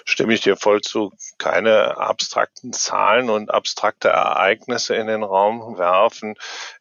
Stimme 0.07 0.35
ich 0.35 0.43
dir 0.43 0.57
voll 0.57 0.83
zu. 0.83 1.13
Keine 1.39 1.97
abstrakten 1.97 2.73
Zahlen 2.73 3.31
und 3.31 3.51
abstrakte 3.51 4.09
Ereignisse 4.09 4.95
in 4.95 5.07
den 5.07 5.23
Raum 5.23 5.79
werfen. 5.79 6.35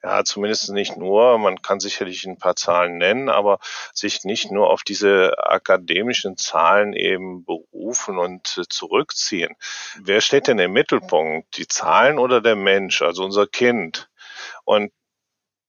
Ja, 0.03 0.23
zumindest 0.23 0.69
nicht 0.71 0.97
nur. 0.97 1.37
Man 1.37 1.61
kann 1.61 1.79
sicherlich 1.79 2.25
ein 2.25 2.37
paar 2.37 2.55
Zahlen 2.55 2.97
nennen, 2.97 3.29
aber 3.29 3.59
sich 3.93 4.25
nicht 4.25 4.51
nur 4.51 4.69
auf 4.69 4.83
diese 4.83 5.37
akademischen 5.37 6.37
Zahlen 6.37 6.93
eben 6.93 7.45
berufen 7.45 8.17
und 8.17 8.45
zurückziehen. 8.69 9.55
Wer 10.01 10.19
steht 10.19 10.47
denn 10.47 10.59
im 10.59 10.73
Mittelpunkt? 10.73 11.57
Die 11.57 11.67
Zahlen 11.67 12.19
oder 12.19 12.41
der 12.41 12.57
Mensch, 12.57 13.01
also 13.01 13.23
unser 13.23 13.47
Kind? 13.47 14.09
Und 14.65 14.91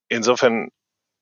Insofern 0.07 0.69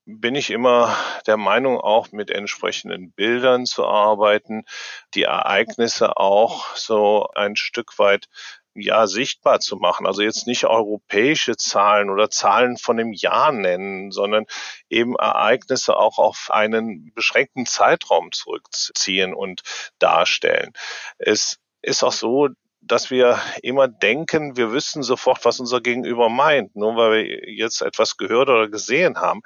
bin 0.06 0.36
ich 0.36 0.50
immer 0.52 0.96
der 1.28 1.38
Meinung, 1.38 1.80
auch 1.80 2.12
mit 2.12 2.30
entsprechenden 2.30 3.12
Bildern 3.13 3.66
zu 3.66 3.86
arbeiten, 3.86 4.66
die 5.13 5.24
Ereignisse 5.24 6.18
auch 6.18 6.75
so 6.75 7.28
ein 7.36 7.56
Stück 7.56 7.98
weit 8.00 8.28
ja 8.75 9.08
sichtbar 9.08 9.60
zu 9.60 9.78
machen. 9.78 10.06
Also 10.06 10.22
jetzt 10.22 10.48
nicht 10.48 10.66
europäische 10.66 11.56
Zahlen 11.56 12.10
oder 12.10 12.30
Zahlen 12.30 12.78
von 12.78 12.98
dem 12.98 13.13
Jahr 13.13 13.52
nennen, 13.52 14.12
sondern 14.12 14.46
eben 14.90 15.16
Ereignisse 15.16 15.96
auch 15.96 16.18
auf 16.18 16.50
einen 16.52 17.13
beschränkten 17.13 17.66
Zeitraum 17.66 18.32
zurückziehen 18.32 19.34
und 19.34 19.62
darstellen. 20.00 20.74
Es 21.18 21.60
ist 21.82 22.04
auch 22.04 22.12
so, 22.12 22.50
dass 22.86 23.10
wir 23.10 23.40
immer 23.62 23.88
denken, 23.88 24.58
wir 24.58 24.72
wüssten 24.72 25.04
sofort, 25.04 25.46
was 25.46 25.60
unser 25.60 25.82
Gegenüber 25.82 26.30
meint, 26.30 26.75
nur 26.75 26.96
weil 26.96 27.12
wir 27.12 27.50
jetzt 27.50 27.82
etwas 27.82 28.18
gehört 28.18 28.50
oder 28.50 28.70
gesehen 28.70 29.18
haben. 29.18 29.42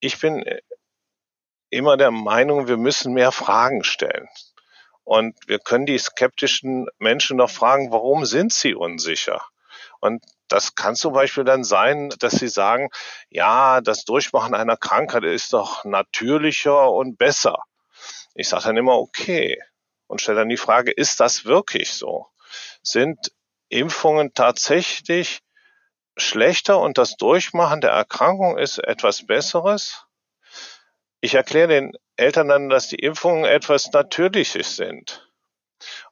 Ich 0.00 0.20
bin 0.20 0.42
äh, 0.42 0.60
immer 1.70 1.96
der 1.96 2.10
Meinung, 2.10 2.68
wir 2.68 2.76
müssen 2.76 3.14
mehr 3.14 3.32
Fragen 3.32 3.84
stellen. 3.84 4.28
Und 5.04 5.36
wir 5.46 5.58
können 5.58 5.86
die 5.86 5.98
skeptischen 5.98 6.86
Menschen 6.98 7.36
noch 7.36 7.50
fragen, 7.50 7.92
warum 7.92 8.24
sind 8.24 8.52
sie 8.52 8.74
unsicher? 8.74 9.44
Und 10.00 10.24
das 10.48 10.74
kann 10.74 10.96
zum 10.96 11.12
Beispiel 11.12 11.44
dann 11.44 11.64
sein, 11.64 12.10
dass 12.18 12.34
sie 12.34 12.48
sagen, 12.48 12.90
ja, 13.28 13.80
das 13.80 14.04
Durchmachen 14.04 14.54
einer 14.54 14.76
Krankheit 14.76 15.24
ist 15.24 15.52
doch 15.52 15.84
natürlicher 15.84 16.90
und 16.90 17.18
besser. 17.18 17.58
Ich 18.34 18.48
sage 18.48 18.64
dann 18.64 18.76
immer, 18.76 18.98
okay, 18.98 19.58
und 20.06 20.20
stelle 20.20 20.40
dann 20.40 20.48
die 20.48 20.56
Frage, 20.56 20.90
ist 20.90 21.20
das 21.20 21.44
wirklich 21.44 21.92
so? 21.92 22.26
Sind 22.82 23.32
Impfungen 23.68 24.34
tatsächlich 24.34 25.40
schlechter 26.16 26.78
und 26.80 26.98
das 26.98 27.16
Durchmachen 27.16 27.80
der 27.80 27.90
Erkrankung 27.90 28.58
ist 28.58 28.78
etwas 28.78 29.26
Besseres? 29.26 30.06
Ich 31.20 31.34
erkläre 31.34 31.68
den 31.68 31.92
Eltern 32.16 32.48
dann, 32.48 32.68
dass 32.68 32.88
die 32.88 32.98
Impfungen 32.98 33.44
etwas 33.44 33.90
Natürliches 33.92 34.76
sind. 34.76 35.28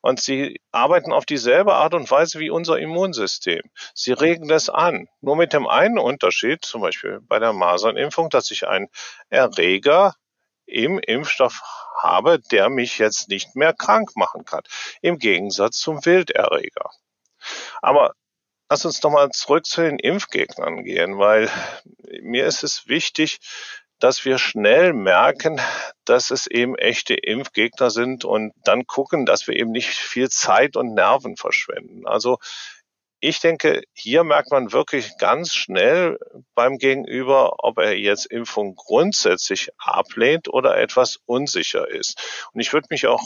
Und 0.00 0.20
sie 0.20 0.60
arbeiten 0.72 1.12
auf 1.12 1.24
dieselbe 1.24 1.74
Art 1.74 1.94
und 1.94 2.10
Weise 2.10 2.40
wie 2.40 2.50
unser 2.50 2.78
Immunsystem. 2.78 3.62
Sie 3.94 4.12
regen 4.12 4.48
das 4.48 4.68
an. 4.68 5.08
Nur 5.20 5.36
mit 5.36 5.52
dem 5.52 5.66
einen 5.66 5.98
Unterschied, 5.98 6.64
zum 6.64 6.82
Beispiel 6.82 7.20
bei 7.22 7.38
der 7.38 7.52
Masernimpfung, 7.52 8.28
dass 8.28 8.50
ich 8.50 8.66
ein 8.66 8.88
Erreger 9.30 10.16
im 10.66 10.98
Impfstoff 10.98 11.62
habe, 12.02 12.40
der 12.50 12.68
mich 12.68 12.98
jetzt 12.98 13.28
nicht 13.28 13.56
mehr 13.56 13.72
krank 13.72 14.16
machen 14.16 14.44
kann. 14.44 14.62
Im 15.00 15.18
Gegensatz 15.18 15.78
zum 15.78 16.04
Wilderreger. 16.04 16.90
Aber 17.80 18.14
lass 18.68 18.84
uns 18.84 19.00
doch 19.00 19.10
mal 19.10 19.30
zurück 19.30 19.66
zu 19.66 19.82
den 19.82 19.98
Impfgegnern 19.98 20.84
gehen, 20.84 21.18
weil 21.18 21.50
mir 22.22 22.46
ist 22.46 22.62
es 22.62 22.86
wichtig, 22.88 23.38
dass 23.98 24.24
wir 24.24 24.38
schnell 24.38 24.92
merken, 24.94 25.60
dass 26.04 26.32
es 26.32 26.48
eben 26.48 26.76
echte 26.76 27.14
Impfgegner 27.14 27.88
sind 27.90 28.24
und 28.24 28.52
dann 28.64 28.86
gucken, 28.86 29.26
dass 29.26 29.46
wir 29.46 29.54
eben 29.54 29.70
nicht 29.70 29.90
viel 29.90 30.28
Zeit 30.28 30.76
und 30.76 30.94
Nerven 30.94 31.36
verschwenden. 31.36 32.06
Also 32.06 32.38
ich 33.24 33.38
denke, 33.38 33.84
hier 33.92 34.24
merkt 34.24 34.50
man 34.50 34.72
wirklich 34.72 35.16
ganz 35.16 35.54
schnell 35.54 36.18
beim 36.56 36.78
Gegenüber, 36.78 37.64
ob 37.64 37.78
er 37.78 37.96
jetzt 37.96 38.26
Impfung 38.26 38.74
grundsätzlich 38.74 39.70
ablehnt 39.78 40.48
oder 40.48 40.76
etwas 40.76 41.20
unsicher 41.24 41.88
ist. 41.88 42.48
Und 42.52 42.60
ich 42.60 42.72
würde 42.72 42.88
mich 42.90 43.06
auch 43.06 43.22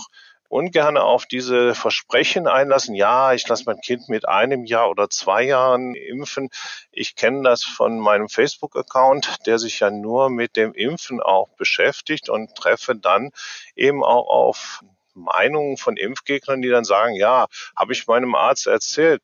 ungern 0.50 0.98
auf 0.98 1.24
diese 1.24 1.74
Versprechen 1.74 2.46
einlassen, 2.46 2.94
ja, 2.94 3.32
ich 3.32 3.48
lasse 3.48 3.64
mein 3.64 3.80
Kind 3.80 4.10
mit 4.10 4.28
einem 4.28 4.66
Jahr 4.66 4.90
oder 4.90 5.08
zwei 5.08 5.44
Jahren 5.44 5.94
impfen. 5.94 6.50
Ich 6.92 7.16
kenne 7.16 7.42
das 7.42 7.64
von 7.64 7.98
meinem 7.98 8.28
Facebook-Account, 8.28 9.46
der 9.46 9.58
sich 9.58 9.80
ja 9.80 9.90
nur 9.90 10.28
mit 10.28 10.56
dem 10.56 10.74
Impfen 10.74 11.22
auch 11.22 11.48
beschäftigt 11.56 12.28
und 12.28 12.54
treffe 12.54 12.96
dann 12.96 13.30
eben 13.74 14.04
auch 14.04 14.28
auf 14.28 14.84
Meinungen 15.14 15.78
von 15.78 15.96
Impfgegnern, 15.96 16.60
die 16.60 16.68
dann 16.68 16.84
sagen, 16.84 17.14
ja, 17.14 17.46
habe 17.74 17.94
ich 17.94 18.06
meinem 18.06 18.34
Arzt 18.34 18.66
erzählt, 18.66 19.22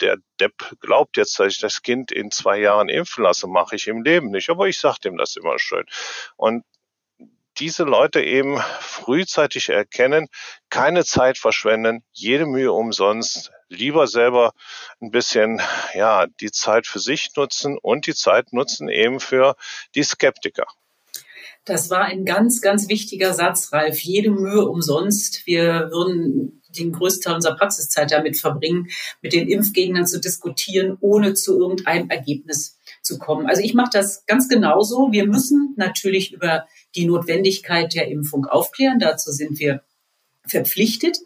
der 0.00 0.18
Depp 0.40 0.76
glaubt 0.80 1.16
jetzt, 1.16 1.38
dass 1.38 1.54
ich 1.54 1.60
das 1.60 1.82
Kind 1.82 2.12
in 2.12 2.30
zwei 2.30 2.58
Jahren 2.58 2.88
impfen 2.88 3.24
lasse, 3.24 3.46
mache 3.46 3.76
ich 3.76 3.86
im 3.86 4.02
Leben 4.02 4.30
nicht. 4.30 4.50
Aber 4.50 4.68
ich 4.68 4.78
sage 4.78 4.98
dem 5.04 5.16
das 5.16 5.36
immer 5.36 5.58
schön. 5.58 5.84
Und 6.36 6.64
diese 7.58 7.84
Leute 7.84 8.22
eben 8.22 8.60
frühzeitig 8.80 9.68
erkennen, 9.68 10.28
keine 10.70 11.04
Zeit 11.04 11.38
verschwenden, 11.38 12.04
jede 12.12 12.46
Mühe 12.46 12.72
umsonst, 12.72 13.50
lieber 13.68 14.06
selber 14.06 14.52
ein 15.00 15.10
bisschen, 15.10 15.60
ja, 15.94 16.26
die 16.40 16.50
Zeit 16.50 16.86
für 16.86 17.00
sich 17.00 17.30
nutzen 17.36 17.76
und 17.78 18.06
die 18.06 18.14
Zeit 18.14 18.52
nutzen 18.52 18.88
eben 18.88 19.20
für 19.20 19.56
die 19.94 20.04
Skeptiker. 20.04 20.66
Das 21.64 21.90
war 21.90 22.04
ein 22.04 22.24
ganz, 22.24 22.62
ganz 22.62 22.88
wichtiger 22.88 23.34
Satz, 23.34 23.72
Ralf. 23.72 23.98
Jede 23.98 24.30
Mühe 24.30 24.64
umsonst. 24.64 25.46
Wir 25.46 25.90
würden 25.90 26.57
den 26.68 26.92
größten 26.92 27.22
Teil 27.22 27.34
unserer 27.34 27.56
Praxiszeit 27.56 28.10
damit 28.10 28.38
verbringen, 28.38 28.88
mit 29.22 29.32
den 29.32 29.48
Impfgegnern 29.48 30.06
zu 30.06 30.20
diskutieren, 30.20 30.96
ohne 31.00 31.34
zu 31.34 31.58
irgendeinem 31.58 32.10
Ergebnis 32.10 32.78
zu 33.02 33.18
kommen. 33.18 33.46
Also 33.46 33.62
ich 33.62 33.74
mache 33.74 33.90
das 33.92 34.26
ganz 34.26 34.48
genauso. 34.48 35.12
Wir 35.12 35.26
müssen 35.26 35.74
natürlich 35.76 36.32
über 36.32 36.66
die 36.94 37.06
Notwendigkeit 37.06 37.94
der 37.94 38.08
Impfung 38.08 38.46
aufklären. 38.46 38.98
Dazu 38.98 39.30
sind 39.30 39.58
wir 39.58 39.82
verpflichtet. 40.46 41.18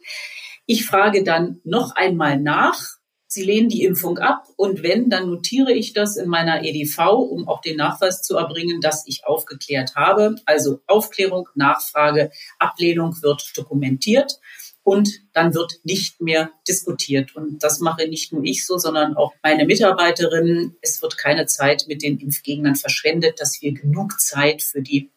Ich 0.67 0.87
frage 0.87 1.25
dann 1.25 1.61
noch 1.65 1.95
einmal 1.97 2.41
nach, 2.41 2.99
Sie 3.35 3.45
lehnen 3.45 3.71
die 3.71 3.85
Impfung 3.85 4.19
ab 4.19 4.45
und 4.57 4.83
wenn, 4.83 5.09
dann 5.09 5.31
notiere 5.31 5.73
ich 5.73 5.95
das 5.95 6.19
in 6.19 6.29
meiner 6.29 6.65
EDV, 6.65 6.99
um 7.15 7.49
auch 7.49 7.63
den 7.63 7.79
Nachweis 7.79 8.21
zu 8.21 8.37
erbringen, 8.37 8.83
dass 8.83 9.07
ich 9.07 9.25
aufgeklärt 9.25 9.95
habe. 9.97 10.35
Also 10.45 10.81
Aufklärung, 10.87 11.49
Nachfrage, 11.55 12.31
Ablehnung 12.59 13.17
wird 13.23 13.53
dokumentiert 13.57 14.39
und 14.85 15.21
dann 15.33 15.55
wird 15.55 15.81
nicht 15.85 16.21
mehr 16.21 16.51
diskutiert. 16.67 17.37
Und 17.37 17.62
das 17.62 17.81
mache 17.81 18.09
nicht 18.09 18.33
nur 18.33 18.43
ich 18.45 18.67
so, 18.67 18.79
sondern 18.79 19.17
auch 19.17 19.33
meine 19.43 19.65
Mitarbeiterinnen. 19.65 20.77
Es 20.81 21.01
wird 21.03 21.17
keine 21.19 21.47
Zeit 21.47 21.85
mit 21.87 22.03
den 22.03 22.19
Impfgegnern 22.19 22.75
verschwendet, 22.75 23.41
dass 23.41 23.62
wir 23.62 23.73
genug 23.73 24.21
Zeit 24.21 24.62
für 24.62 24.83
die 24.83 25.11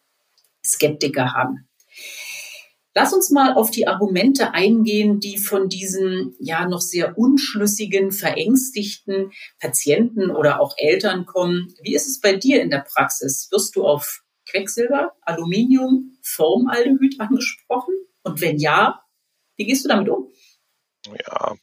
Skeptiker 0.64 1.32
haben. 1.32 1.68
Lass 2.94 3.12
uns 3.12 3.30
mal 3.30 3.52
auf 3.52 3.70
die 3.70 3.86
Argumente 3.86 4.54
eingehen, 4.54 5.20
die 5.20 5.36
von 5.36 5.68
diesen 5.68 6.34
ja 6.38 6.66
noch 6.66 6.80
sehr 6.80 7.18
unschlüssigen, 7.18 8.10
verängstigten 8.10 9.32
Patienten 9.60 10.30
oder 10.30 10.62
auch 10.62 10.74
Eltern 10.78 11.26
kommen. 11.26 11.74
Wie 11.82 11.94
ist 11.94 12.06
es 12.06 12.20
bei 12.22 12.36
dir 12.36 12.62
in 12.62 12.70
der 12.70 12.86
Praxis? 12.90 13.48
Wirst 13.50 13.76
du 13.76 13.84
auf 13.84 14.22
Quecksilber, 14.48 15.12
Aluminium, 15.20 16.16
Formaldehyd 16.22 17.20
angesprochen? 17.20 17.92
Und 18.22 18.40
wenn 18.40 18.56
ja, 18.56 19.02
wie 19.56 19.66
gehst 19.66 19.84
du 19.84 19.88
damit 19.88 20.08
um? 20.08 20.32
Ja, 21.28 21.54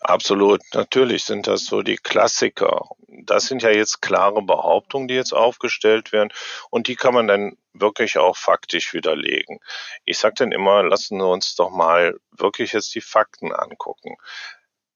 absolut. 0.00 0.60
Natürlich 0.72 1.24
sind 1.24 1.46
das 1.46 1.66
so 1.66 1.82
die 1.82 1.96
Klassiker. 1.96 2.88
Das 3.08 3.46
sind 3.46 3.62
ja 3.62 3.70
jetzt 3.70 4.00
klare 4.00 4.42
Behauptungen, 4.42 5.08
die 5.08 5.14
jetzt 5.14 5.34
aufgestellt 5.34 6.12
werden 6.12 6.32
und 6.70 6.88
die 6.88 6.96
kann 6.96 7.12
man 7.14 7.28
dann 7.28 7.56
wirklich 7.74 8.18
auch 8.18 8.36
faktisch 8.36 8.94
widerlegen. 8.94 9.60
Ich 10.06 10.18
sage 10.18 10.34
dann 10.38 10.52
immer, 10.52 10.82
lassen 10.82 11.18
wir 11.18 11.28
uns 11.28 11.54
doch 11.56 11.70
mal 11.70 12.18
wirklich 12.30 12.72
jetzt 12.72 12.94
die 12.94 13.02
Fakten 13.02 13.52
angucken. 13.52 14.16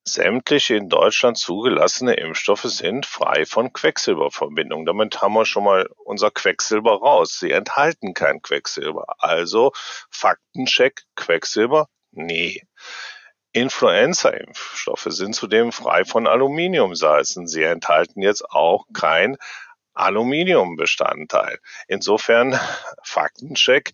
sämtliche 0.06 0.76
in 0.76 0.88
Deutschland 0.88 1.38
zugelassene 1.38 2.14
Impfstoffe 2.14 2.64
sind 2.64 3.06
frei 3.06 3.46
von 3.46 3.72
Quecksilberverbindungen. 3.72 4.86
Damit 4.86 5.20
haben 5.22 5.34
wir 5.34 5.46
schon 5.46 5.64
mal 5.64 5.88
unser 6.04 6.30
Quecksilber 6.30 6.92
raus. 6.98 7.38
Sie 7.38 7.50
enthalten 7.50 8.14
kein 8.14 8.42
Quecksilber. 8.42 9.04
Also 9.18 9.72
Faktencheck 10.10 11.02
Quecksilber? 11.16 11.88
Nee. 12.16 12.62
Influenza-Impfstoffe 13.52 15.06
sind 15.10 15.34
zudem 15.34 15.70
frei 15.70 16.04
von 16.04 16.26
Aluminiumsalzen. 16.26 17.46
Sie 17.46 17.62
enthalten 17.62 18.20
jetzt 18.20 18.44
auch 18.50 18.86
kein 18.92 19.36
Aluminiumbestandteil. 19.94 21.58
Insofern 21.86 22.58
Faktencheck, 23.04 23.92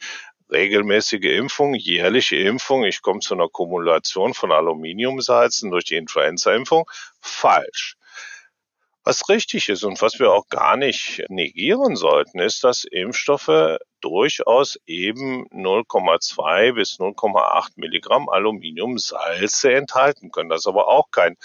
regelmäßige 0.50 1.24
Impfung, 1.24 1.74
jährliche 1.74 2.36
Impfung, 2.36 2.84
ich 2.84 3.02
komme 3.02 3.20
zu 3.20 3.34
einer 3.34 3.48
Kumulation 3.48 4.34
von 4.34 4.50
Aluminiumsalzen 4.50 5.70
durch 5.70 5.84
die 5.84 5.96
Influenza-Impfung, 5.96 6.90
falsch. 7.20 7.96
Was 9.10 9.28
richtig 9.28 9.68
ist 9.68 9.82
und 9.82 10.00
was 10.02 10.20
wir 10.20 10.30
auch 10.30 10.46
gar 10.50 10.76
nicht 10.76 11.24
negieren 11.28 11.96
sollten, 11.96 12.38
ist, 12.38 12.62
dass 12.62 12.84
Impfstoffe 12.84 13.78
durchaus 14.00 14.78
eben 14.86 15.48
0,2 15.48 16.74
bis 16.74 17.00
0,8 17.00 17.72
Milligramm 17.74 18.28
Aluminiumsalze 18.28 19.74
enthalten 19.74 20.30
können. 20.30 20.48
Das 20.48 20.60
ist 20.60 20.68
aber 20.68 20.86
auch 20.86 21.10
kein 21.10 21.36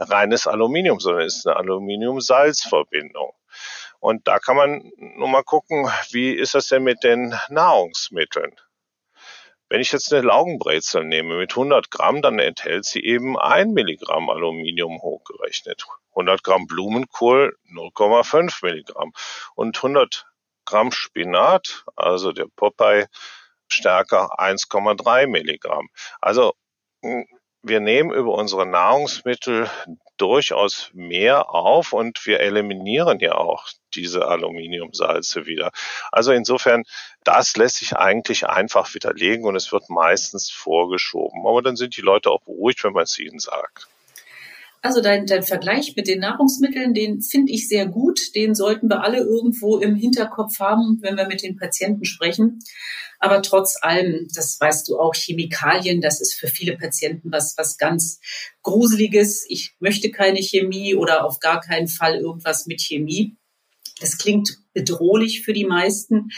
reines 0.00 0.48
Aluminium, 0.48 0.98
sondern 0.98 1.24
ist 1.24 1.46
eine 1.46 1.54
Aluminium-Salz-Verbindung. 1.58 3.32
Und 4.00 4.26
da 4.26 4.40
kann 4.40 4.56
man 4.56 4.90
nur 4.96 5.28
mal 5.28 5.44
gucken, 5.44 5.88
wie 6.10 6.32
ist 6.32 6.56
das 6.56 6.66
denn 6.66 6.82
mit 6.82 7.04
den 7.04 7.38
Nahrungsmitteln? 7.50 8.56
Wenn 9.68 9.80
ich 9.80 9.92
jetzt 9.92 10.12
eine 10.12 10.26
Laugenbrezel 10.26 11.04
nehme 11.04 11.36
mit 11.36 11.52
100 11.52 11.88
Gramm, 11.88 12.20
dann 12.20 12.40
enthält 12.40 12.84
sie 12.84 13.04
eben 13.04 13.38
ein 13.38 13.74
Milligramm 13.74 14.28
Aluminium 14.28 15.00
hochgerechnet. 15.00 15.86
100 16.12 16.42
Gramm 16.42 16.66
Blumenkohl 16.66 17.56
0,5 17.70 18.64
Milligramm 18.64 19.12
und 19.54 19.76
100 19.76 20.26
Gramm 20.64 20.92
Spinat, 20.92 21.84
also 21.96 22.32
der 22.32 22.46
Popeye 22.54 23.06
stärker 23.68 24.38
1,3 24.38 25.26
Milligramm. 25.26 25.88
Also 26.20 26.54
wir 27.62 27.80
nehmen 27.80 28.12
über 28.12 28.32
unsere 28.32 28.66
Nahrungsmittel 28.66 29.70
durchaus 30.16 30.90
mehr 30.92 31.50
auf 31.50 31.92
und 31.92 32.26
wir 32.26 32.40
eliminieren 32.40 33.18
ja 33.20 33.34
auch 33.34 33.68
diese 33.94 34.26
Aluminiumsalze 34.26 35.46
wieder. 35.46 35.72
Also 36.10 36.32
insofern, 36.32 36.84
das 37.24 37.56
lässt 37.56 37.76
sich 37.76 37.96
eigentlich 37.96 38.46
einfach 38.46 38.94
widerlegen 38.94 39.46
und 39.46 39.56
es 39.56 39.72
wird 39.72 39.88
meistens 39.90 40.50
vorgeschoben. 40.50 41.46
Aber 41.46 41.62
dann 41.62 41.76
sind 41.76 41.96
die 41.96 42.02
Leute 42.02 42.30
auch 42.30 42.42
beruhigt, 42.42 42.84
wenn 42.84 42.92
man 42.92 43.04
es 43.04 43.18
ihnen 43.18 43.38
sagt. 43.38 43.88
Also 44.84 45.00
dein, 45.00 45.26
dein 45.26 45.44
Vergleich 45.44 45.94
mit 45.94 46.08
den 46.08 46.18
Nahrungsmitteln, 46.18 46.92
den 46.92 47.22
finde 47.22 47.52
ich 47.52 47.68
sehr 47.68 47.86
gut. 47.86 48.18
Den 48.34 48.56
sollten 48.56 48.88
wir 48.88 49.04
alle 49.04 49.18
irgendwo 49.18 49.78
im 49.78 49.94
Hinterkopf 49.94 50.58
haben, 50.58 50.98
wenn 51.02 51.16
wir 51.16 51.28
mit 51.28 51.44
den 51.44 51.56
Patienten 51.56 52.04
sprechen. 52.04 52.58
Aber 53.20 53.40
trotz 53.42 53.76
allem, 53.80 54.26
das 54.34 54.60
weißt 54.60 54.88
du 54.88 54.98
auch, 54.98 55.14
Chemikalien, 55.14 56.00
das 56.00 56.20
ist 56.20 56.34
für 56.34 56.48
viele 56.48 56.76
Patienten 56.76 57.30
was, 57.30 57.54
was 57.56 57.78
ganz 57.78 58.18
Gruseliges. 58.62 59.46
Ich 59.48 59.76
möchte 59.78 60.10
keine 60.10 60.42
Chemie 60.42 60.96
oder 60.96 61.24
auf 61.24 61.38
gar 61.38 61.60
keinen 61.60 61.86
Fall 61.86 62.16
irgendwas 62.16 62.66
mit 62.66 62.80
Chemie. 62.80 63.36
Das 64.02 64.18
klingt 64.18 64.58
bedrohlich 64.74 65.42
für 65.42 65.52
die 65.52 65.64
meisten. 65.64 66.30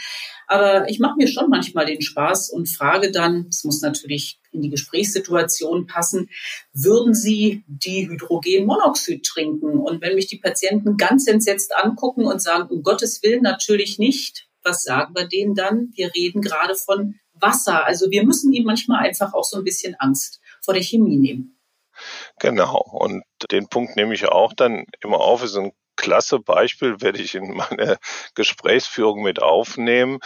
Aber 0.47 0.87
ich 0.89 0.99
mache 0.99 1.15
mir 1.17 1.27
schon 1.27 1.49
manchmal 1.49 1.85
den 1.85 2.01
Spaß 2.01 2.51
und 2.51 2.69
frage 2.69 3.11
dann, 3.11 3.47
es 3.49 3.63
muss 3.63 3.81
natürlich 3.81 4.39
in 4.51 4.61
die 4.61 4.69
Gesprächssituation 4.69 5.87
passen, 5.87 6.29
würden 6.73 7.13
Sie 7.13 7.63
die 7.67 8.07
Hydrogenmonoxid 8.07 9.25
trinken? 9.25 9.79
Und 9.79 10.01
wenn 10.01 10.15
mich 10.15 10.27
die 10.27 10.39
Patienten 10.39 10.97
ganz 10.97 11.27
entsetzt 11.27 11.75
angucken 11.75 12.25
und 12.25 12.41
sagen, 12.41 12.69
um 12.69 12.83
Gottes 12.83 13.23
Willen 13.23 13.41
natürlich 13.41 13.97
nicht, 13.97 14.47
was 14.63 14.83
sagen 14.83 15.15
wir 15.15 15.27
denen 15.27 15.55
dann? 15.55 15.91
Wir 15.95 16.13
reden 16.15 16.41
gerade 16.41 16.75
von 16.75 17.15
Wasser. 17.33 17.85
Also 17.85 18.09
wir 18.11 18.23
müssen 18.25 18.53
ihnen 18.53 18.65
manchmal 18.65 19.05
einfach 19.05 19.33
auch 19.33 19.43
so 19.43 19.57
ein 19.57 19.63
bisschen 19.63 19.95
Angst 19.99 20.39
vor 20.61 20.73
der 20.73 20.83
Chemie 20.83 21.17
nehmen. 21.17 21.59
Genau. 22.39 22.81
Und 22.91 23.23
den 23.51 23.67
Punkt 23.67 23.95
nehme 23.95 24.13
ich 24.13 24.25
auch 24.27 24.53
dann 24.53 24.85
immer 25.01 25.19
auf. 25.19 25.43
Es 25.43 25.51
ist 25.51 25.57
ein 25.57 25.71
klasse 25.95 26.39
Beispiel, 26.39 27.01
werde 27.01 27.21
ich 27.21 27.35
in 27.35 27.53
meine 27.53 27.97
Gesprächsführung 28.33 29.23
mit 29.23 29.41
aufnehmen. 29.41 30.19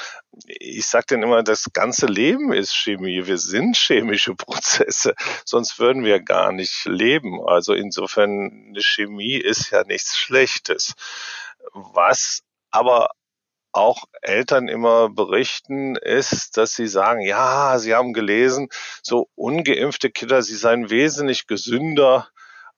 Ich 0.46 0.88
sage 0.88 1.06
dann 1.10 1.24
immer, 1.24 1.44
das 1.44 1.66
ganze 1.74 2.06
Leben 2.06 2.54
ist 2.54 2.76
Chemie. 2.76 3.26
Wir 3.26 3.38
sind 3.38 3.78
chemische 3.78 4.36
Prozesse, 4.36 5.16
sonst 5.46 5.80
würden 5.80 6.04
wir 6.04 6.20
gar 6.20 6.52
nicht 6.52 6.86
leben. 6.86 7.40
Also 7.46 7.74
insofern, 7.74 8.70
eine 8.70 8.82
Chemie 8.82 9.36
ist 9.36 9.72
ja 9.72 9.84
nichts 9.84 10.18
Schlechtes. 10.18 10.94
Was 11.74 12.42
aber 12.72 13.10
auch 13.72 14.06
Eltern 14.22 14.68
immer 14.68 15.10
berichten, 15.10 15.96
ist, 15.96 16.58
dass 16.58 16.74
sie 16.76 16.88
sagen, 16.88 17.22
ja, 17.22 17.78
sie 17.78 17.94
haben 17.94 18.14
gelesen, 18.14 18.70
so 19.04 19.30
ungeimpfte 19.36 20.10
Kinder, 20.10 20.42
sie 20.42 20.56
seien 20.56 20.90
wesentlich 20.90 21.48
gesünder 21.48 22.28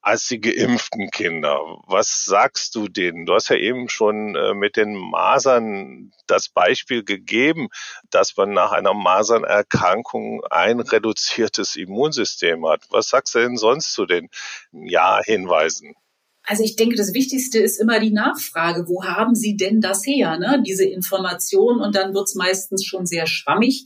als 0.01 0.27
die 0.27 0.41
geimpften 0.41 1.09
Kinder. 1.11 1.59
Was 1.85 2.25
sagst 2.25 2.75
du 2.75 2.87
denen? 2.87 3.25
Du 3.25 3.33
hast 3.35 3.49
ja 3.49 3.55
eben 3.55 3.87
schon 3.87 4.35
äh, 4.35 4.53
mit 4.53 4.75
den 4.75 4.95
Masern 4.95 6.11
das 6.27 6.49
Beispiel 6.49 7.03
gegeben, 7.03 7.69
dass 8.09 8.35
man 8.35 8.51
nach 8.51 8.71
einer 8.71 8.93
Masernerkrankung 8.93 10.43
ein 10.49 10.79
reduziertes 10.79 11.75
Immunsystem 11.75 12.67
hat. 12.67 12.83
Was 12.89 13.09
sagst 13.09 13.35
du 13.35 13.39
denn 13.39 13.57
sonst 13.57 13.93
zu 13.93 14.05
den 14.05 14.29
Ja-Hinweisen? 14.71 15.95
Also 16.43 16.63
ich 16.63 16.75
denke, 16.75 16.95
das 16.95 17.13
Wichtigste 17.13 17.59
ist 17.59 17.79
immer 17.79 17.99
die 17.99 18.11
Nachfrage. 18.11 18.87
Wo 18.87 19.03
haben 19.03 19.35
Sie 19.35 19.55
denn 19.55 19.79
das 19.79 20.05
her, 20.05 20.39
ne? 20.39 20.61
diese 20.65 20.85
Information? 20.85 21.79
Und 21.79 21.95
dann 21.95 22.13
wird's 22.13 22.35
meistens 22.35 22.83
schon 22.83 23.05
sehr 23.05 23.27
schwammig. 23.27 23.85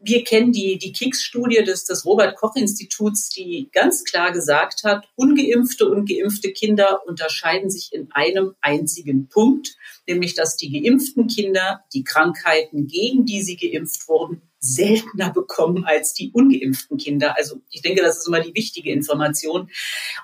Wir 0.00 0.24
kennen 0.24 0.52
die, 0.52 0.78
die 0.78 0.92
KICS-Studie 0.92 1.62
des, 1.62 1.84
des 1.84 2.06
Robert-Koch-Instituts, 2.06 3.28
die 3.28 3.68
ganz 3.72 4.04
klar 4.04 4.32
gesagt 4.32 4.84
hat, 4.84 5.06
ungeimpfte 5.16 5.88
und 5.88 6.08
geimpfte 6.08 6.52
Kinder 6.52 7.00
unterscheiden 7.06 7.70
sich 7.70 7.90
in 7.92 8.10
einem 8.12 8.54
einzigen 8.62 9.28
Punkt, 9.28 9.76
nämlich 10.08 10.34
dass 10.34 10.56
die 10.56 10.72
geimpften 10.72 11.26
Kinder 11.28 11.84
die 11.92 12.04
Krankheiten, 12.04 12.86
gegen 12.86 13.26
die 13.26 13.42
sie 13.42 13.56
geimpft 13.56 14.08
wurden, 14.08 14.42
seltener 14.62 15.30
bekommen 15.30 15.84
als 15.84 16.14
die 16.14 16.30
ungeimpften 16.32 16.96
Kinder. 16.96 17.36
Also 17.36 17.60
ich 17.68 17.82
denke, 17.82 18.00
das 18.00 18.18
ist 18.18 18.28
immer 18.28 18.40
die 18.40 18.54
wichtige 18.54 18.92
Information. 18.92 19.68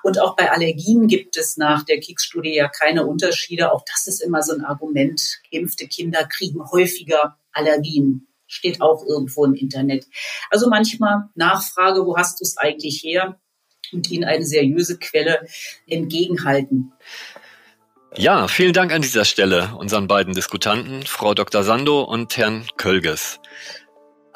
Und 0.01 0.19
auch 0.19 0.35
bei 0.35 0.49
Allergien 0.49 1.07
gibt 1.07 1.35
es 1.37 1.57
nach 1.57 1.83
der 1.83 1.99
Kicks-Studie 1.99 2.55
ja 2.55 2.69
keine 2.69 3.05
Unterschiede. 3.05 3.71
Auch 3.71 3.83
das 3.85 4.07
ist 4.07 4.21
immer 4.21 4.41
so 4.41 4.53
ein 4.53 4.63
Argument. 4.63 5.41
Geimpfte 5.51 5.87
Kinder 5.87 6.25
kriegen 6.25 6.63
häufiger 6.71 7.37
Allergien. 7.51 8.27
Steht 8.47 8.81
auch 8.81 9.05
irgendwo 9.05 9.43
im 9.45 9.53
Internet. 9.53 10.07
Also 10.49 10.69
manchmal 10.69 11.25
Nachfrage, 11.35 12.05
wo 12.05 12.17
hast 12.17 12.39
du 12.39 12.43
es 12.43 12.57
eigentlich 12.57 13.03
her? 13.03 13.39
Und 13.91 14.09
ihnen 14.09 14.23
eine 14.23 14.45
seriöse 14.45 14.97
Quelle 14.99 15.47
entgegenhalten. 15.87 16.93
Ja, 18.15 18.47
vielen 18.47 18.73
Dank 18.73 18.91
an 18.91 19.01
dieser 19.01 19.25
Stelle 19.25 19.75
unseren 19.77 20.07
beiden 20.07 20.33
Diskutanten, 20.33 21.03
Frau 21.03 21.33
Dr. 21.33 21.63
Sando 21.63 22.01
und 22.01 22.37
Herrn 22.37 22.65
Kölges. 22.77 23.39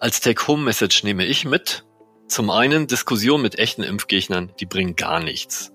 Als 0.04 0.20
Take-Home-Message 0.20 1.06
nehme 1.06 1.24
ich 1.24 1.46
mit, 1.46 1.86
zum 2.28 2.50
einen 2.50 2.88
Diskussion 2.88 3.42
mit 3.42 3.58
echten 3.58 3.84
Impfgegnern, 3.84 4.52
die 4.60 4.66
bringen 4.66 4.98
gar 4.98 5.22
nichts. 5.22 5.72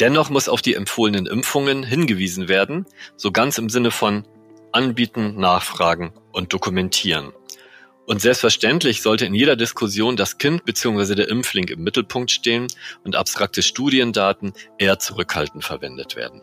Dennoch 0.00 0.30
muss 0.30 0.48
auf 0.48 0.62
die 0.62 0.72
empfohlenen 0.72 1.26
Impfungen 1.26 1.82
hingewiesen 1.82 2.48
werden, 2.48 2.86
so 3.18 3.30
ganz 3.30 3.58
im 3.58 3.68
Sinne 3.68 3.90
von 3.90 4.26
anbieten, 4.72 5.38
nachfragen 5.38 6.14
und 6.32 6.54
dokumentieren. 6.54 7.34
Und 8.06 8.22
selbstverständlich 8.22 9.02
sollte 9.02 9.26
in 9.26 9.34
jeder 9.34 9.54
Diskussion 9.54 10.16
das 10.16 10.38
Kind 10.38 10.64
bzw. 10.64 11.14
der 11.14 11.28
Impfling 11.28 11.68
im 11.68 11.82
Mittelpunkt 11.82 12.30
stehen 12.30 12.68
und 13.04 13.16
abstrakte 13.16 13.62
Studiendaten 13.62 14.54
eher 14.78 14.98
zurückhaltend 14.98 15.62
verwendet 15.62 16.16
werden. 16.16 16.40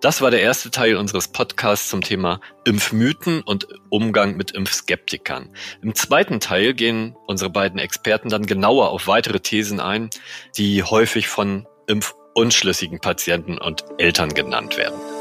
Das 0.00 0.20
war 0.20 0.30
der 0.30 0.42
erste 0.42 0.70
Teil 0.70 0.96
unseres 0.96 1.26
Podcasts 1.26 1.88
zum 1.88 2.02
Thema 2.02 2.40
Impfmythen 2.64 3.42
und 3.42 3.66
Umgang 3.88 4.36
mit 4.36 4.52
Impfskeptikern. 4.52 5.50
Im 5.82 5.94
zweiten 5.96 6.38
Teil 6.38 6.72
gehen 6.72 7.16
unsere 7.26 7.50
beiden 7.50 7.80
Experten 7.80 8.28
dann 8.28 8.46
genauer 8.46 8.90
auf 8.90 9.08
weitere 9.08 9.40
Thesen 9.40 9.80
ein, 9.80 10.08
die 10.56 10.84
häufig 10.84 11.26
von 11.26 11.66
impfunschlüssigen 11.88 13.00
Patienten 13.00 13.58
und 13.58 13.84
Eltern 13.98 14.34
genannt 14.34 14.76
werden. 14.76 15.17